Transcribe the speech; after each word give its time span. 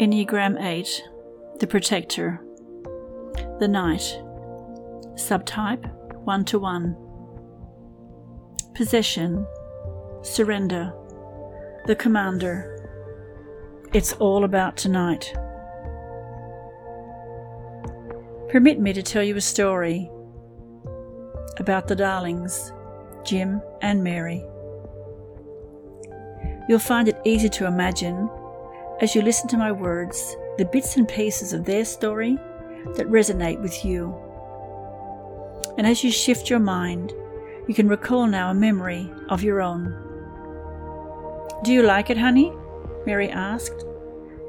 Enneagram 0.00 0.58
8 0.58 1.04
The 1.58 1.66
Protector. 1.66 2.40
The 3.58 3.68
Knight. 3.68 4.00
Subtype 5.16 5.92
1 6.24 6.44
to 6.46 6.58
1 6.58 6.96
Possession. 8.74 9.46
Surrender. 10.22 10.94
The 11.84 11.94
Commander. 11.94 12.78
It's 13.92 14.14
all 14.14 14.44
about 14.44 14.78
tonight. 14.78 15.34
Permit 18.48 18.80
me 18.80 18.94
to 18.94 19.02
tell 19.02 19.22
you 19.22 19.36
a 19.36 19.40
story 19.42 20.10
about 21.58 21.88
the 21.88 21.94
darlings, 21.94 22.72
Jim 23.22 23.60
and 23.82 24.02
Mary. 24.02 24.42
You'll 26.70 26.78
find 26.78 27.06
it 27.06 27.20
easy 27.26 27.50
to 27.50 27.66
imagine, 27.66 28.30
as 29.00 29.14
you 29.14 29.22
listen 29.22 29.48
to 29.48 29.56
my 29.56 29.72
words, 29.72 30.36
the 30.58 30.64
bits 30.66 30.96
and 30.96 31.08
pieces 31.08 31.52
of 31.52 31.64
their 31.64 31.84
story 31.84 32.36
that 32.96 33.08
resonate 33.08 33.60
with 33.60 33.84
you. 33.84 34.14
And 35.78 35.86
as 35.86 36.04
you 36.04 36.10
shift 36.10 36.50
your 36.50 36.58
mind, 36.58 37.14
you 37.66 37.74
can 37.74 37.88
recall 37.88 38.26
now 38.26 38.50
a 38.50 38.54
memory 38.54 39.10
of 39.30 39.42
your 39.42 39.62
own. 39.62 39.96
Do 41.64 41.72
you 41.72 41.82
like 41.82 42.10
it, 42.10 42.18
honey? 42.18 42.52
Mary 43.06 43.30
asked, 43.30 43.84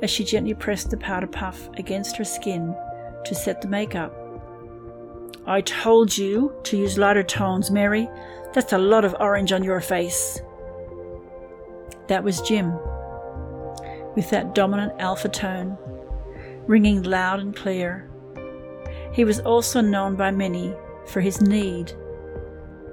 as 0.02 0.10
she 0.10 0.26
gently 0.26 0.54
pressed 0.54 0.90
the 0.90 0.98
powder 0.98 1.28
puff 1.28 1.70
against 1.78 2.18
her 2.18 2.26
skin 2.26 2.76
to 3.24 3.36
set 3.36 3.62
the 3.62 3.68
makeup. 3.68 4.14
I 5.46 5.62
told 5.62 6.18
you 6.18 6.54
to 6.64 6.78
use 6.78 6.98
lighter 6.98 7.24
tones, 7.24 7.72
Mary. 7.72 8.10
That's 8.54 8.74
a 8.74 8.78
lot 8.78 9.06
of 9.06 9.16
orange 9.20 9.52
on 9.52 9.64
your 9.64 9.82
face. 9.82 10.42
That 12.08 12.24
was 12.24 12.42
Jim, 12.42 12.78
with 14.16 14.30
that 14.30 14.56
dominant 14.56 14.94
alpha 15.00 15.30
tone, 15.30 15.78
ringing 16.68 17.04
loud 17.04 17.40
and 17.40 17.56
clear. 17.56 18.10
He 19.14 19.24
was 19.24 19.40
also 19.40 19.82
known 19.82 20.16
by 20.16 20.32
many 20.32 20.74
for 21.08 21.22
his 21.22 21.42
need 21.42 21.94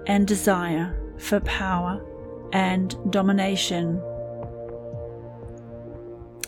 and 0.07 0.27
desire 0.27 0.99
for 1.19 1.41
power 1.41 2.05
and 2.53 2.97
domination. 3.11 4.01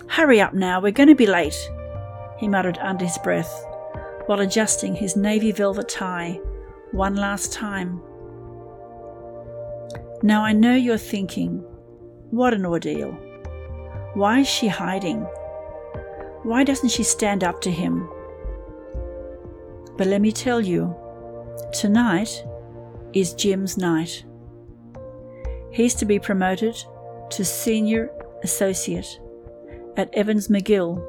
Hurry 0.09 0.41
up 0.41 0.55
now, 0.55 0.81
we're 0.81 0.93
going 0.93 1.09
to 1.09 1.15
be 1.15 1.27
late, 1.27 1.71
he 2.39 2.49
muttered 2.49 2.79
under 2.79 3.05
his 3.05 3.19
breath 3.19 3.65
while 4.27 4.41
adjusting 4.41 4.95
his 4.95 5.17
navy 5.17 5.53
velvet 5.53 5.89
tie 5.89 6.41
one 6.93 7.17
last 7.17 7.53
time. 7.53 8.01
Now 10.23 10.45
I 10.45 10.53
know 10.53 10.75
you're 10.75 10.99
thinking, 10.99 11.65
what 12.31 12.55
an 12.55 12.67
ordeal. 12.67 13.19
Why 14.15 14.41
is 14.41 14.49
she 14.49 14.69
hiding? 14.69 15.21
Why 16.43 16.65
doesn't 16.65 16.89
she 16.89 17.03
stand 17.03 17.45
up 17.45 17.61
to 17.63 17.71
him? 17.71 18.09
But 19.97 20.07
let 20.07 20.21
me 20.21 20.33
tell 20.33 20.61
you, 20.61 20.97
tonight 21.73 22.45
is 23.13 23.35
Jim's 23.35 23.77
night. 23.77 24.25
He's 25.71 25.95
to 25.97 26.05
be 26.05 26.19
promoted 26.19 26.77
to 27.31 27.45
senior 27.45 28.11
associate 28.43 29.21
at 29.97 30.13
Evans 30.15 30.49
McGill 30.49 31.05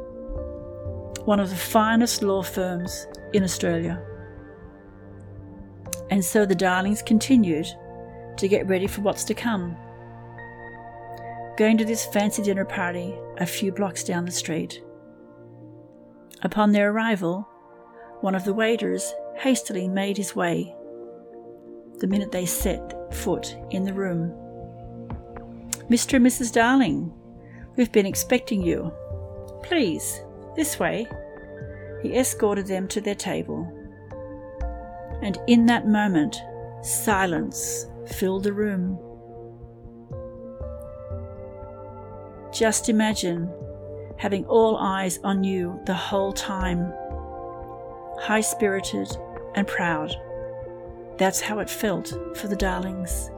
one 1.25 1.39
of 1.39 1.49
the 1.49 1.55
finest 1.55 2.23
law 2.23 2.43
firms 2.43 3.07
in 3.33 3.43
Australia. 3.43 4.01
And 6.09 6.23
so 6.23 6.45
the 6.45 6.55
darlings 6.55 7.01
continued 7.01 7.67
to 8.37 8.47
get 8.47 8.67
ready 8.67 8.87
for 8.87 9.01
what's 9.01 9.23
to 9.25 9.33
come. 9.33 9.75
Going 11.57 11.77
to 11.77 11.85
this 11.85 12.05
fancy 12.05 12.41
dinner 12.41 12.65
party 12.65 13.13
a 13.37 13.45
few 13.45 13.71
blocks 13.71 14.03
down 14.03 14.25
the 14.25 14.31
street. 14.31 14.81
Upon 16.43 16.71
their 16.71 16.91
arrival, 16.91 17.47
one 18.21 18.35
of 18.35 18.45
the 18.45 18.53
waiters 18.53 19.13
hastily 19.35 19.87
made 19.87 20.17
his 20.17 20.35
way 20.35 20.75
the 22.01 22.07
minute 22.07 22.31
they 22.31 22.45
set 22.45 23.13
foot 23.13 23.55
in 23.69 23.83
the 23.83 23.93
room. 23.93 24.31
Mr. 25.89 26.15
and 26.15 26.25
Mrs. 26.25 26.51
Darling, 26.51 27.13
we've 27.75 27.91
been 27.91 28.07
expecting 28.07 28.61
you. 28.61 28.91
Please, 29.61 30.21
this 30.55 30.79
way. 30.79 31.07
He 32.01 32.17
escorted 32.17 32.65
them 32.65 32.87
to 32.87 33.01
their 33.01 33.15
table. 33.15 33.71
And 35.21 35.37
in 35.47 35.67
that 35.67 35.87
moment, 35.87 36.41
silence 36.81 37.85
filled 38.07 38.43
the 38.43 38.53
room. 38.53 38.97
Just 42.61 42.89
imagine 42.89 43.51
having 44.17 44.45
all 44.45 44.77
eyes 44.77 45.17
on 45.23 45.43
you 45.43 45.79
the 45.87 45.95
whole 45.95 46.31
time, 46.31 46.93
high 48.19 48.41
spirited 48.41 49.17
and 49.55 49.67
proud. 49.67 50.13
That's 51.17 51.41
how 51.41 51.57
it 51.57 51.71
felt 51.71 52.13
for 52.35 52.49
the 52.49 52.55
darlings. 52.55 53.31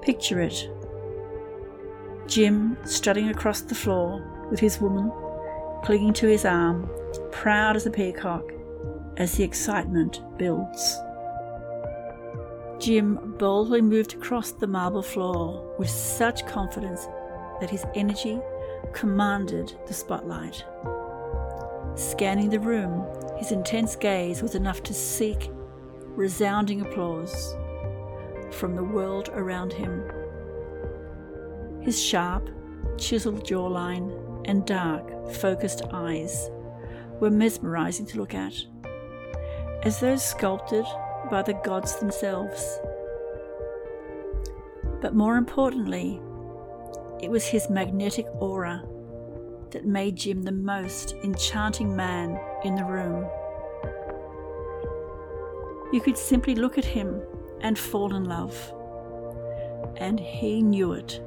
Picture 0.00 0.40
it 0.42 0.70
Jim 2.28 2.78
strutting 2.84 3.30
across 3.30 3.62
the 3.62 3.74
floor 3.74 4.22
with 4.48 4.60
his 4.60 4.80
woman 4.80 5.10
clinging 5.82 6.12
to 6.12 6.28
his 6.28 6.44
arm, 6.44 6.88
proud 7.32 7.74
as 7.74 7.84
a 7.84 7.90
peacock, 7.90 8.44
as 9.16 9.32
the 9.32 9.42
excitement 9.42 10.22
builds. 10.38 11.00
Jim 12.78 13.34
boldly 13.38 13.82
moved 13.82 14.14
across 14.14 14.52
the 14.52 14.68
marble 14.68 15.02
floor 15.02 15.74
with 15.80 15.90
such 15.90 16.46
confidence 16.46 17.08
that 17.60 17.70
his 17.70 17.84
energy 17.94 18.40
commanded 18.92 19.74
the 19.86 19.94
spotlight. 19.94 20.64
Scanning 21.96 22.50
the 22.50 22.60
room, 22.60 23.06
his 23.38 23.52
intense 23.52 23.96
gaze 23.96 24.42
was 24.42 24.54
enough 24.54 24.82
to 24.82 24.94
seek 24.94 25.50
resounding 26.16 26.80
applause 26.80 27.56
from 28.50 28.76
the 28.76 28.84
world 28.84 29.30
around 29.34 29.72
him. 29.72 30.02
His 31.82 32.00
sharp, 32.02 32.48
chiseled 32.96 33.44
jawline 33.44 34.42
and 34.46 34.66
dark, 34.66 35.32
focused 35.32 35.82
eyes 35.92 36.50
were 37.20 37.30
mesmerizing 37.30 38.06
to 38.06 38.18
look 38.18 38.34
at, 38.34 38.54
as 39.82 40.00
though 40.00 40.16
sculpted 40.16 40.84
by 41.30 41.42
the 41.42 41.54
gods 41.64 41.96
themselves. 41.96 42.78
But 45.00 45.14
more 45.14 45.36
importantly, 45.36 46.20
it 47.24 47.30
was 47.30 47.46
his 47.46 47.70
magnetic 47.70 48.26
aura 48.38 48.84
that 49.70 49.86
made 49.86 50.14
Jim 50.14 50.42
the 50.42 50.52
most 50.52 51.14
enchanting 51.24 51.96
man 51.96 52.38
in 52.64 52.74
the 52.74 52.84
room. 52.84 53.26
You 55.90 56.02
could 56.02 56.18
simply 56.18 56.54
look 56.54 56.76
at 56.76 56.84
him 56.84 57.22
and 57.62 57.78
fall 57.78 58.14
in 58.14 58.24
love, 58.24 58.54
and 59.96 60.20
he 60.20 60.60
knew 60.60 60.92
it. 60.92 61.22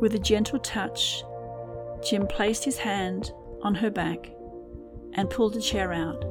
With 0.00 0.16
a 0.16 0.18
gentle 0.18 0.58
touch, 0.58 1.22
Jim 2.04 2.26
placed 2.26 2.64
his 2.64 2.78
hand 2.78 3.32
on 3.62 3.76
her 3.76 3.90
back 3.90 4.28
and 5.12 5.30
pulled 5.30 5.54
a 5.54 5.60
chair 5.60 5.92
out, 5.92 6.24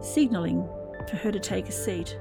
signaling 0.00 0.66
for 1.06 1.16
her 1.16 1.30
to 1.30 1.38
take 1.38 1.68
a 1.68 1.72
seat. 1.72 2.18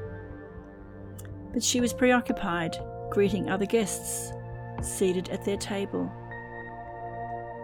But 1.54 1.64
she 1.64 1.80
was 1.80 1.94
preoccupied 1.94 2.76
greeting 3.10 3.50
other 3.50 3.66
guests 3.66 4.34
seated 4.82 5.30
at 5.30 5.44
their 5.44 5.58
table. 5.58 6.12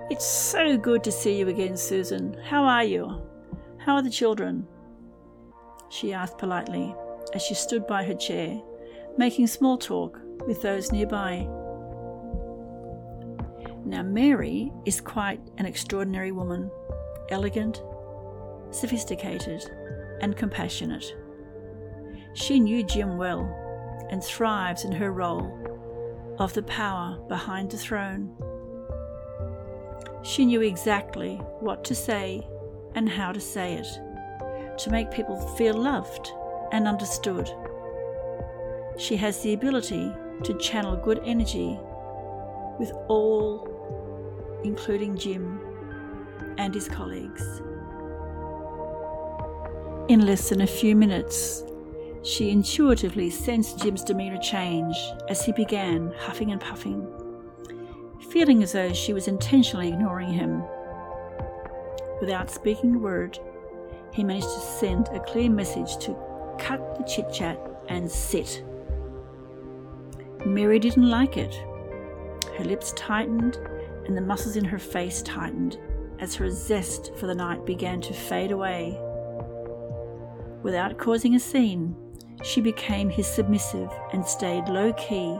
It's 0.10 0.26
so 0.26 0.78
good 0.78 1.04
to 1.04 1.12
see 1.12 1.38
you 1.38 1.48
again, 1.48 1.78
Susan. 1.78 2.36
How 2.44 2.64
are 2.64 2.84
you? 2.84 3.22
How 3.78 3.96
are 3.96 4.02
the 4.02 4.10
children? 4.10 4.68
She 5.90 6.14
asked 6.14 6.38
politely 6.38 6.94
as 7.34 7.42
she 7.42 7.54
stood 7.54 7.88
by 7.88 8.04
her 8.04 8.14
chair, 8.14 8.62
making 9.18 9.48
small 9.48 9.78
talk 9.78 10.20
with 10.46 10.62
those 10.62 10.92
nearby. 10.92 11.48
Now, 13.84 14.04
Mary 14.04 14.72
is 14.86 15.00
quite 15.02 15.40
an 15.58 15.66
extraordinary 15.66 16.32
woman, 16.32 16.70
elegant, 17.30 17.84
sophisticated, 18.72 19.64
and 20.22 20.36
compassionate. 20.36 21.16
She 22.34 22.60
knew 22.60 22.84
Jim 22.84 23.18
well 23.18 23.65
and 24.10 24.24
thrives 24.24 24.86
in 24.86 24.92
her 24.92 25.12
role 25.12 25.52
of 26.40 26.54
the 26.54 26.64
power 26.64 27.20
behind 27.28 27.72
the 27.72 27.78
throne. 27.78 28.36
She 30.24 30.46
knew 30.46 30.62
exactly 30.62 31.36
what 31.60 31.84
to 31.86 31.96
say 31.96 32.48
and 32.96 33.10
how 33.10 33.32
to 33.32 33.40
say 33.40 33.76
it 33.76 33.88
to 34.80 34.90
make 34.90 35.12
people 35.12 35.40
feel 35.56 35.76
loved 35.76 36.32
and 36.72 36.88
understood. 36.88 37.50
She 38.98 39.16
has 39.18 39.42
the 39.42 39.54
ability 39.54 40.12
to 40.44 40.58
channel 40.58 40.96
good 40.98 41.22
energy 41.26 41.80
with 42.80 42.92
all 43.08 43.72
including 44.64 45.16
Jim 45.18 45.60
and 46.58 46.74
his 46.74 46.88
colleagues. 46.88 47.62
In 50.08 50.26
less 50.26 50.50
than 50.50 50.62
a 50.62 50.68
few 50.68 50.96
minutes, 50.96 51.64
she 52.26 52.50
intuitively 52.50 53.30
sensed 53.30 53.80
Jim's 53.80 54.04
demeanour 54.04 54.40
change 54.40 54.98
as 55.30 55.46
he 55.46 55.52
began 55.52 56.12
huffing 56.18 56.52
and 56.52 56.60
puffing. 56.60 57.08
feeling 58.32 58.64
as 58.64 58.72
though 58.74 58.92
she 58.92 59.14
was 59.14 59.28
intentionally 59.30 59.90
ignoring 59.90 60.28
him. 60.28 60.62
Without 62.20 62.50
speaking 62.50 62.96
a 62.96 62.98
word, 62.98 63.38
he 64.12 64.24
managed 64.24 64.48
to 64.48 64.60
send 64.60 65.08
a 65.10 65.20
clear 65.20 65.50
message 65.50 65.98
to 66.00 66.18
cut 66.60 66.98
the 66.98 67.04
chit 67.04 67.32
chat 67.32 67.60
and 67.88 68.12
sit. 68.12 68.64
Mary 70.46 70.80
didn't 70.80 71.10
like 71.10 71.38
it. 71.38 71.54
Her 72.58 72.66
lips 72.66 72.92
tightened 72.98 73.58
and 74.08 74.18
the 74.18 74.22
muscles 74.22 74.56
in 74.56 74.66
her 74.66 74.80
face 74.80 75.22
tightened 75.22 75.78
as 76.20 76.36
her 76.36 76.50
zest 76.50 77.16
for 77.16 77.28
the 77.28 77.36
night 77.36 77.66
began 77.66 78.02
to 78.02 78.14
fade 78.14 78.52
away. 78.52 79.00
Without 80.64 80.98
causing 80.98 81.36
a 81.36 81.40
scene, 81.40 81.96
she 82.44 82.62
became 82.62 83.10
his 83.10 83.28
submissive 83.28 83.90
and 84.14 84.26
stayed 84.26 84.68
low 84.68 84.94
key 84.94 85.38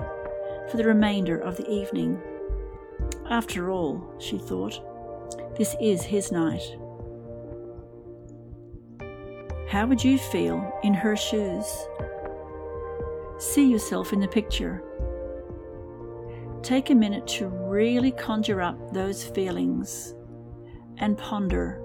for 0.70 0.78
the 0.78 0.84
remainder 0.84 1.38
of 1.38 1.58
the 1.58 1.70
evening. 1.70 2.20
After 3.30 3.70
all, 3.70 4.16
she 4.20 4.38
thought, 4.38 4.80
this 5.58 5.76
is 5.82 6.02
his 6.04 6.32
night. 6.32 6.78
How 9.70 9.86
would 9.88 10.04
you 10.04 10.18
feel 10.18 10.72
in 10.84 10.94
her 10.94 11.16
shoes? 11.16 11.66
See 13.38 13.70
yourself 13.70 14.14
in 14.14 14.20
the 14.20 14.28
picture. 14.28 14.84
Take 16.62 16.90
a 16.90 16.96
minute 16.96 17.28
to 17.28 17.48
really 17.48 18.12
conjure 18.12 18.62
up 18.62 18.94
those 18.94 19.24
feelings 19.24 20.16
and 20.98 21.18
ponder 21.18 21.82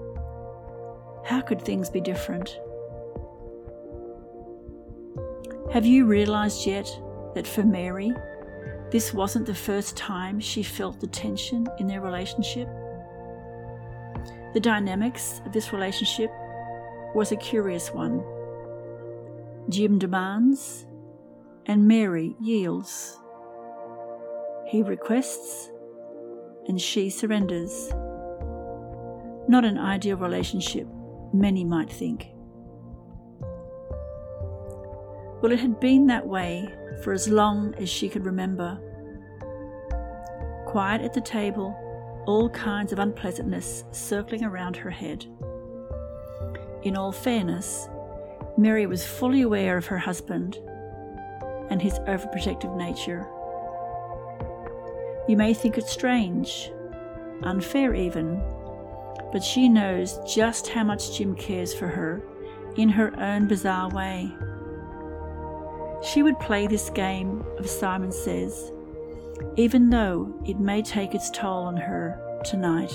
how 1.25 1.41
could 1.41 1.61
things 1.61 1.89
be 1.89 2.01
different? 2.01 2.59
Have 5.71 5.85
you 5.85 6.05
realized 6.05 6.67
yet 6.67 6.99
that 7.33 7.47
for 7.47 7.63
Mary, 7.63 8.11
this 8.89 9.13
wasn't 9.13 9.45
the 9.45 9.55
first 9.55 9.95
time 9.95 10.37
she 10.37 10.63
felt 10.63 10.99
the 10.99 11.07
tension 11.07 11.65
in 11.79 11.87
their 11.87 12.01
relationship? 12.01 12.67
The 14.53 14.59
dynamics 14.59 15.41
of 15.45 15.53
this 15.53 15.71
relationship 15.71 16.29
was 17.15 17.31
a 17.31 17.37
curious 17.37 17.93
one. 17.93 18.21
Jim 19.69 19.97
demands, 19.97 20.85
and 21.67 21.87
Mary 21.87 22.35
yields. 22.41 23.17
He 24.67 24.83
requests, 24.83 25.71
and 26.67 26.81
she 26.81 27.09
surrenders. 27.09 27.91
Not 29.47 29.63
an 29.63 29.77
ideal 29.77 30.17
relationship, 30.17 30.85
many 31.31 31.63
might 31.63 31.89
think. 31.89 32.30
Well, 35.41 35.51
it 35.51 35.59
had 35.59 35.79
been 35.79 36.05
that 36.07 36.27
way 36.27 36.71
for 37.03 37.13
as 37.13 37.27
long 37.27 37.73
as 37.79 37.89
she 37.89 38.09
could 38.09 38.25
remember. 38.25 38.79
Quiet 40.67 41.01
at 41.01 41.13
the 41.13 41.21
table, 41.21 41.75
all 42.27 42.49
kinds 42.51 42.93
of 42.93 42.99
unpleasantness 42.99 43.83
circling 43.91 44.43
around 44.43 44.77
her 44.77 44.91
head. 44.91 45.25
In 46.83 46.95
all 46.95 47.11
fairness, 47.11 47.89
Mary 48.55 48.85
was 48.85 49.05
fully 49.05 49.41
aware 49.41 49.77
of 49.77 49.87
her 49.87 49.97
husband 49.97 50.59
and 51.69 51.81
his 51.81 51.93
overprotective 51.99 52.77
nature. 52.77 53.27
You 55.27 55.37
may 55.37 55.55
think 55.55 55.77
it 55.77 55.87
strange, 55.87 56.71
unfair 57.41 57.95
even, 57.95 58.39
but 59.31 59.43
she 59.43 59.69
knows 59.69 60.19
just 60.31 60.67
how 60.67 60.83
much 60.83 61.17
Jim 61.17 61.35
cares 61.35 61.73
for 61.73 61.87
her 61.87 62.21
in 62.75 62.89
her 62.89 63.19
own 63.19 63.47
bizarre 63.47 63.89
way. 63.89 64.31
She 66.03 66.23
would 66.23 66.39
play 66.39 66.67
this 66.67 66.89
game 66.89 67.43
of 67.57 67.69
Simon 67.69 68.11
Says, 68.11 68.71
even 69.55 69.89
though 69.89 70.33
it 70.45 70.59
may 70.59 70.81
take 70.81 71.13
its 71.13 71.29
toll 71.29 71.63
on 71.63 71.77
her 71.77 72.41
tonight. 72.43 72.91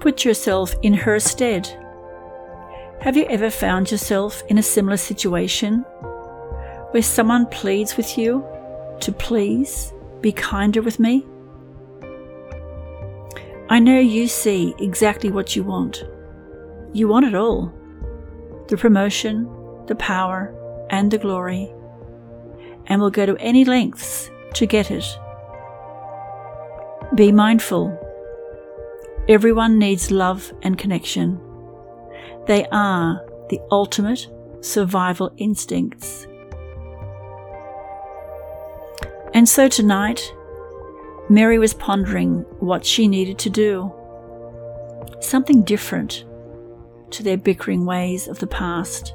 Put 0.00 0.24
yourself 0.24 0.74
in 0.82 0.94
her 0.94 1.18
stead. 1.18 1.66
Have 3.00 3.16
you 3.16 3.24
ever 3.24 3.50
found 3.50 3.90
yourself 3.90 4.42
in 4.48 4.58
a 4.58 4.62
similar 4.62 4.96
situation 4.96 5.80
where 6.92 7.02
someone 7.02 7.46
pleads 7.46 7.96
with 7.96 8.16
you 8.16 8.44
to 9.00 9.12
please 9.12 9.92
be 10.20 10.30
kinder 10.30 10.82
with 10.82 11.00
me? 11.00 11.26
I 13.68 13.78
know 13.78 13.98
you 13.98 14.28
see 14.28 14.74
exactly 14.78 15.30
what 15.30 15.56
you 15.56 15.64
want. 15.64 16.04
You 16.92 17.08
want 17.08 17.26
it 17.26 17.34
all 17.34 17.72
the 18.68 18.76
promotion, 18.76 19.48
the 19.92 19.96
power, 19.96 20.54
and 20.90 21.10
the 21.10 21.18
glory, 21.18 21.72
and 22.86 23.00
will 23.00 23.10
go 23.10 23.26
to 23.26 23.36
any 23.36 23.64
lengths 23.64 24.30
to 24.54 24.66
get 24.66 24.90
it. 24.90 25.04
Be 27.14 27.30
mindful 27.30 27.98
Everyone 29.28 29.78
needs 29.78 30.10
love 30.10 30.52
and 30.62 30.76
connection. 30.76 31.40
They 32.48 32.66
are 32.72 33.24
the 33.50 33.60
ultimate 33.70 34.26
survival 34.60 35.32
instincts. 35.36 36.26
And 39.32 39.48
so 39.48 39.68
tonight, 39.68 40.20
Mary 41.28 41.56
was 41.60 41.72
pondering 41.72 42.40
what 42.58 42.84
she 42.84 43.06
needed 43.06 43.38
to 43.38 43.50
do. 43.50 43.92
Something 45.20 45.62
different 45.62 46.24
to 47.10 47.22
their 47.22 47.36
bickering 47.36 47.86
ways 47.86 48.26
of 48.26 48.40
the 48.40 48.48
past. 48.48 49.14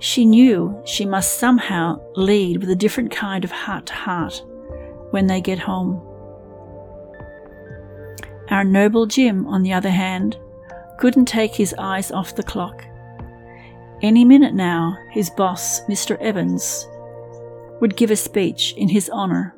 She 0.00 0.24
knew 0.24 0.80
she 0.84 1.04
must 1.04 1.38
somehow 1.38 2.00
lead 2.16 2.58
with 2.58 2.70
a 2.70 2.74
different 2.74 3.10
kind 3.10 3.44
of 3.44 3.52
heart 3.52 3.86
to 3.86 3.94
heart 3.94 4.42
when 5.10 5.26
they 5.26 5.42
get 5.42 5.58
home. 5.58 6.00
Our 8.48 8.64
noble 8.64 9.06
Jim, 9.06 9.46
on 9.46 9.62
the 9.62 9.74
other 9.74 9.90
hand, 9.90 10.38
couldn't 10.98 11.26
take 11.26 11.54
his 11.54 11.74
eyes 11.78 12.10
off 12.10 12.34
the 12.34 12.42
clock. 12.42 12.84
Any 14.02 14.24
minute 14.24 14.54
now, 14.54 14.96
his 15.10 15.28
boss, 15.28 15.82
Mr. 15.82 16.18
Evans, 16.18 16.88
would 17.80 17.96
give 17.96 18.10
a 18.10 18.16
speech 18.16 18.74
in 18.78 18.88
his 18.88 19.10
honour. 19.10 19.54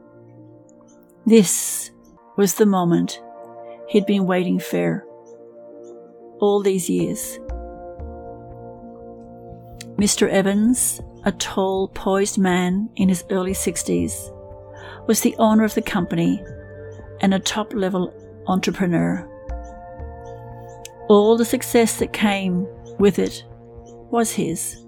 This 1.25 1.93
was 2.37 2.55
the 2.55 2.67
moment 2.67 3.23
he'd 3.89 4.07
been 4.07 4.27
waiting 4.27 4.59
for 4.59 5.07
all 6.41 6.61
these 6.61 6.91
years. 6.91 7.39
Mr. 9.97 10.29
Evans, 10.29 11.01
a 11.25 11.33
tall, 11.33 11.89
poised 11.89 12.39
man 12.39 12.89
in 12.97 13.09
his 13.09 13.25
early 13.31 13.53
60s, 13.53 14.33
was 15.07 15.21
the 15.21 15.37
owner 15.39 15.65
of 15.65 15.75
the 15.75 15.83
company 15.83 16.43
and 17.21 17.35
a 17.35 17.39
top 17.39 17.73
level 17.75 18.13
entrepreneur. 18.47 19.29
All 21.09 21.37
the 21.37 21.45
success 21.45 21.99
that 21.99 22.13
came 22.13 22.67
with 22.99 23.19
it 23.19 23.45
was 24.11 24.33
his. 24.33 24.85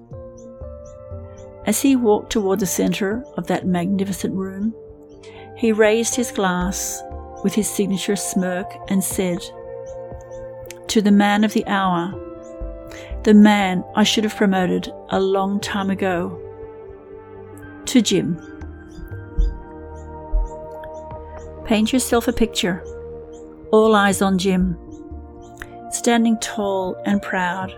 As 1.66 1.80
he 1.80 1.96
walked 1.96 2.32
toward 2.32 2.60
the 2.60 2.66
center 2.66 3.24
of 3.36 3.46
that 3.46 3.66
magnificent 3.66 4.34
room, 4.34 4.74
he 5.56 5.72
raised 5.72 6.14
his 6.14 6.30
glass 6.30 7.02
with 7.42 7.54
his 7.54 7.68
signature 7.68 8.16
smirk 8.16 8.66
and 8.88 9.02
said, 9.02 9.38
To 10.88 11.00
the 11.00 11.10
man 11.10 11.44
of 11.44 11.52
the 11.52 11.66
hour, 11.66 12.12
the 13.24 13.34
man 13.34 13.82
I 13.94 14.04
should 14.04 14.24
have 14.24 14.36
promoted 14.36 14.92
a 15.08 15.18
long 15.18 15.58
time 15.58 15.88
ago, 15.88 16.38
to 17.86 18.02
Jim. 18.02 18.38
Paint 21.64 21.92
yourself 21.92 22.28
a 22.28 22.32
picture 22.32 22.84
all 23.72 23.96
eyes 23.96 24.22
on 24.22 24.38
Jim, 24.38 24.76
standing 25.90 26.38
tall 26.38 26.96
and 27.06 27.20
proud 27.22 27.72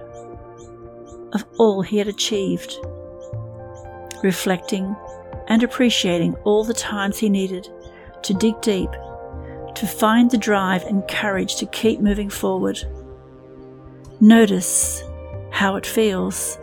of 1.33 1.45
all 1.59 1.81
he 1.81 1.97
had 1.97 2.09
achieved, 2.09 2.77
reflecting 4.23 4.95
and 5.47 5.63
appreciating 5.63 6.35
all 6.45 6.65
the 6.65 6.75
times 6.75 7.19
he 7.19 7.31
needed 7.31 7.69
to 8.23 8.35
dig 8.35 8.61
deep, 8.61 8.91
to 9.77 9.87
find 9.87 10.31
the 10.31 10.37
drive 10.37 10.83
and 10.85 11.07
courage 11.09 11.57
to 11.57 11.67
keep 11.67 12.01
moving 12.01 12.29
forward. 12.29 12.79
Notice 14.21 15.03
how 15.57 15.75
it 15.75 15.87
feels. 15.87 16.59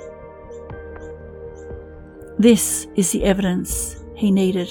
This 2.38 2.86
is 2.96 3.12
the 3.12 3.24
evidence 3.24 4.00
he 4.16 4.30
needed. 4.30 4.70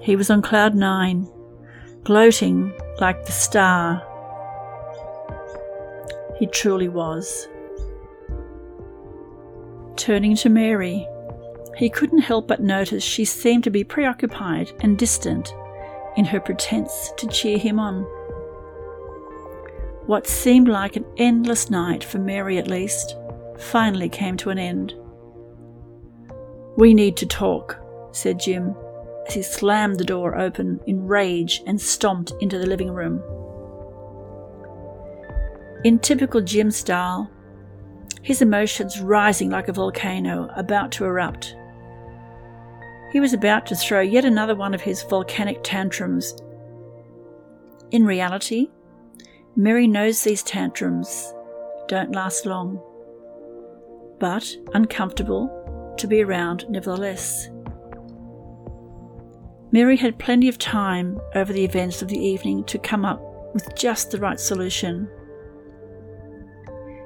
He 0.00 0.16
was 0.16 0.30
on 0.30 0.40
cloud 0.40 0.74
nine 0.74 1.28
gloating 2.04 2.72
like 3.02 3.26
the 3.26 3.32
star 3.32 4.02
he 6.38 6.46
truly 6.46 6.88
was. 6.88 7.46
Turning 9.96 10.34
to 10.36 10.48
Mary, 10.48 11.06
he 11.76 11.90
couldn't 11.90 12.20
help 12.20 12.48
but 12.48 12.62
notice 12.62 13.04
she 13.04 13.26
seemed 13.26 13.64
to 13.64 13.70
be 13.70 13.84
preoccupied 13.84 14.72
and 14.80 14.96
distant 14.96 15.52
in 16.16 16.24
her 16.24 16.40
pretense 16.40 17.12
to 17.18 17.26
cheer 17.26 17.58
him 17.58 17.78
on. 17.78 18.06
What 20.06 20.26
seemed 20.26 20.68
like 20.68 20.96
an 20.96 21.04
endless 21.16 21.70
night, 21.70 22.02
for 22.02 22.18
Mary 22.18 22.58
at 22.58 22.66
least, 22.66 23.16
finally 23.58 24.08
came 24.08 24.36
to 24.38 24.50
an 24.50 24.58
end. 24.58 24.94
We 26.76 26.92
need 26.92 27.16
to 27.18 27.26
talk, 27.26 27.78
said 28.10 28.40
Jim, 28.40 28.74
as 29.28 29.34
he 29.34 29.42
slammed 29.42 29.98
the 29.98 30.04
door 30.04 30.36
open 30.36 30.80
in 30.86 31.06
rage 31.06 31.62
and 31.66 31.80
stomped 31.80 32.32
into 32.40 32.58
the 32.58 32.66
living 32.66 32.90
room. 32.90 33.22
In 35.84 35.98
typical 36.00 36.40
Jim 36.40 36.70
style, 36.70 37.30
his 38.22 38.42
emotions 38.42 39.00
rising 39.00 39.50
like 39.50 39.68
a 39.68 39.72
volcano 39.72 40.48
about 40.56 40.90
to 40.92 41.04
erupt. 41.04 41.56
He 43.12 43.20
was 43.20 43.34
about 43.34 43.66
to 43.66 43.76
throw 43.76 44.00
yet 44.00 44.24
another 44.24 44.54
one 44.54 44.74
of 44.74 44.80
his 44.80 45.02
volcanic 45.02 45.58
tantrums. 45.62 46.34
In 47.90 48.06
reality, 48.06 48.68
Mary 49.56 49.86
knows 49.86 50.22
these 50.22 50.42
tantrums 50.42 51.34
don't 51.86 52.12
last 52.12 52.46
long, 52.46 52.80
but 54.18 54.56
uncomfortable 54.72 55.94
to 55.98 56.06
be 56.06 56.22
around 56.22 56.64
nevertheless. 56.70 57.48
Mary 59.70 59.96
had 59.96 60.18
plenty 60.18 60.48
of 60.48 60.56
time 60.56 61.20
over 61.34 61.52
the 61.52 61.64
events 61.64 62.00
of 62.00 62.08
the 62.08 62.18
evening 62.18 62.64
to 62.64 62.78
come 62.78 63.04
up 63.04 63.20
with 63.52 63.74
just 63.76 64.10
the 64.10 64.18
right 64.18 64.40
solution. 64.40 65.08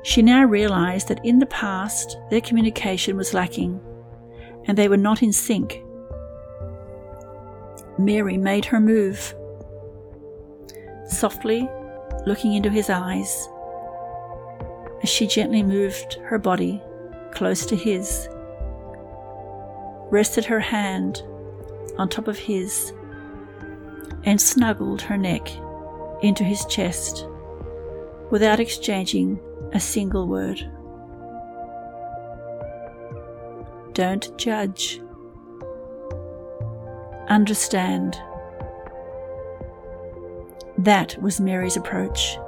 She 0.04 0.22
now 0.22 0.44
realised 0.44 1.08
that 1.08 1.24
in 1.24 1.40
the 1.40 1.46
past 1.46 2.16
their 2.30 2.40
communication 2.40 3.16
was 3.16 3.34
lacking 3.34 3.80
and 4.66 4.78
they 4.78 4.88
were 4.88 4.96
not 4.96 5.22
in 5.22 5.32
sync. 5.32 5.82
Mary 7.98 8.36
made 8.36 8.66
her 8.66 8.78
move. 8.78 9.34
Softly, 11.08 11.68
looking 12.26 12.54
into 12.54 12.68
his 12.68 12.90
eyes, 12.90 13.48
as 15.02 15.08
she 15.08 15.26
gently 15.26 15.62
moved 15.62 16.14
her 16.24 16.38
body 16.38 16.82
close 17.32 17.64
to 17.66 17.76
his, 17.76 18.28
rested 20.10 20.44
her 20.44 20.60
hand 20.60 21.22
on 21.98 22.08
top 22.08 22.28
of 22.28 22.38
his, 22.38 22.92
and 24.24 24.40
snuggled 24.40 25.00
her 25.00 25.16
neck 25.16 25.48
into 26.22 26.42
his 26.42 26.64
chest 26.66 27.26
without 28.30 28.58
exchanging 28.58 29.38
a 29.72 29.80
single 29.80 30.26
word. 30.26 30.58
Don't 33.92 34.36
judge. 34.36 35.00
Understand. 37.28 38.20
That 40.78 41.20
was 41.22 41.40
Mary's 41.40 41.76
approach. 41.76 42.38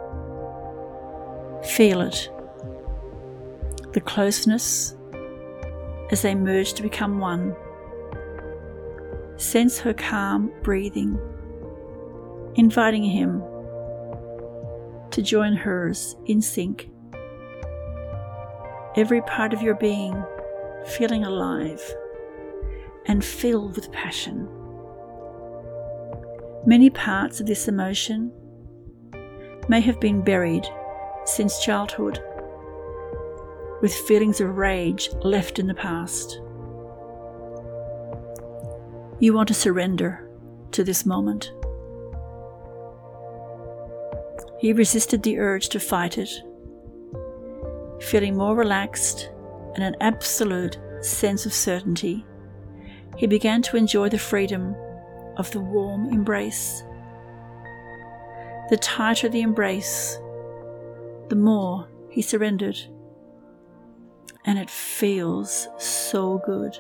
Feel 1.65 2.03
it. 2.03 2.31
The 3.93 4.01
closeness 4.01 4.95
as 6.11 6.23
they 6.23 6.35
merge 6.35 6.75
to 6.75 6.83
become 6.83 7.19
one. 7.19 7.57
Sense 9.37 9.79
her 9.79 9.95
calm 9.95 10.53
breathing, 10.63 11.19
inviting 12.55 13.05
him 13.05 13.43
to 15.11 15.23
join 15.23 15.55
hers 15.55 16.17
in 16.27 16.43
sync 16.43 16.91
every 18.97 19.23
part 19.23 19.53
of 19.53 19.63
your 19.63 19.77
being 19.77 20.25
feeling 20.85 21.25
alive 21.25 21.81
and 23.07 23.25
filled 23.25 23.77
with 23.77 23.93
passion. 23.93 24.49
Many 26.69 26.91
parts 26.91 27.41
of 27.41 27.47
this 27.47 27.67
emotion 27.67 28.31
may 29.71 29.81
have 29.81 29.99
been 30.01 30.21
buried 30.23 30.69
since 31.25 31.65
childhood, 31.65 32.23
with 33.81 33.95
feelings 33.95 34.43
of 34.43 34.59
rage 34.59 35.09
left 35.23 35.59
in 35.59 35.67
the 35.67 35.73
past. 35.73 36.43
You 39.19 39.33
want 39.33 39.49
to 39.49 39.55
surrender 39.55 40.29
to 40.73 40.85
this 40.85 41.07
moment. 41.07 41.53
He 44.59 44.75
resisted 44.75 45.23
the 45.23 45.39
urge 45.39 45.71
to 45.71 45.81
fight 45.81 46.19
it 46.19 46.29
Feeling 48.03 48.37
more 48.37 48.55
relaxed 48.55 49.31
and 49.75 49.83
an 49.83 49.97
absolute 50.03 50.79
sense 51.01 51.47
of 51.47 51.55
certainty, 51.55 52.27
he 53.17 53.27
began 53.27 53.63
to 53.63 53.79
enjoy 53.79 54.11
the 54.11 54.19
freedom 54.19 54.77
of 55.39 55.51
the 55.53 55.61
warm 55.61 56.13
embrace. 56.13 56.83
The 58.71 58.77
tighter 58.77 59.29
the 59.29 59.41
embrace, 59.41 60.19
the 61.29 61.37
more 61.37 61.89
he 62.11 62.21
surrendered. 62.21 62.79
And 64.45 64.59
it 64.59 64.69
feels 64.69 65.69
so 65.79 66.43
good. 66.45 66.77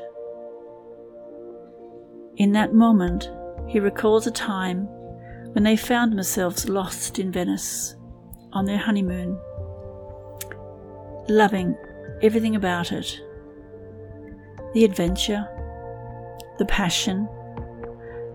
In 2.37 2.53
that 2.53 2.75
moment, 2.75 3.31
he 3.67 3.81
recalls 3.81 4.27
a 4.27 4.31
time 4.31 4.87
when 5.53 5.65
they 5.65 5.77
found 5.77 6.13
themselves 6.13 6.69
lost 6.69 7.19
in 7.19 7.33
Venice 7.33 7.97
on 8.53 8.65
their 8.65 8.79
honeymoon 8.79 9.39
loving 11.29 11.77
everything 12.23 12.57
about 12.57 12.91
it 12.91 13.21
the 14.75 14.85
adventure, 14.85 15.49
the 16.59 16.65
passion, 16.67 17.29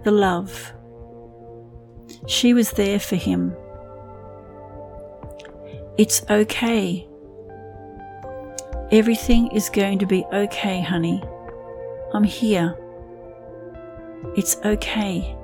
the 0.03 0.11
love. 0.11 0.73
She 2.27 2.53
was 2.53 2.71
there 2.71 2.99
for 2.99 3.15
him. 3.15 3.55
It's 5.97 6.23
okay. 6.29 7.07
Everything 8.91 9.51
is 9.51 9.69
going 9.69 9.99
to 9.99 10.05
be 10.05 10.25
okay, 10.33 10.81
honey. 10.81 11.23
I'm 12.13 12.23
here. 12.23 12.75
It's 14.35 14.57
okay. 14.63 15.35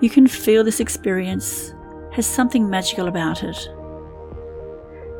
You 0.00 0.10
can 0.10 0.26
feel 0.26 0.64
this 0.64 0.80
experience 0.80 1.74
has 2.12 2.26
something 2.26 2.68
magical 2.68 3.08
about 3.08 3.44
it. 3.44 3.68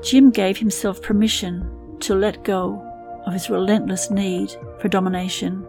Jim 0.03 0.31
gave 0.31 0.59
himself 0.59 1.01
permission 1.01 1.99
to 2.01 2.15
let 2.15 2.43
go 2.43 2.83
of 3.27 3.33
his 3.33 3.49
relentless 3.49 4.11
need 4.11 4.51
for 4.83 4.89
domination, 4.89 5.67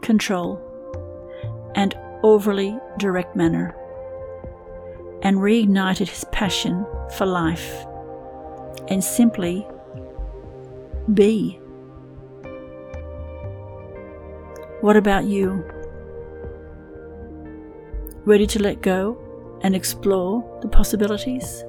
control, 0.00 0.58
and 1.74 1.94
overly 2.22 2.78
direct 2.96 3.34
manner, 3.34 3.76
and 5.22 5.38
reignited 5.38 6.08
his 6.08 6.24
passion 6.32 6.86
for 7.16 7.26
life 7.26 7.84
and 8.88 9.02
simply 9.02 9.66
be. 11.12 11.58
What 14.80 14.96
about 14.96 15.24
you? 15.24 15.64
Ready 18.24 18.46
to 18.46 18.62
let 18.62 18.80
go? 18.80 19.20
and 19.64 19.74
explore 19.74 20.44
the 20.60 20.68
possibilities. 20.68 21.64